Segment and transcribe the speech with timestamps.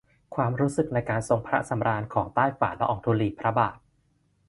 [0.35, 3.77] ความรู้สึกในการทรงพระสำราญของใต้ฝ่าละอองธุลีพระบาท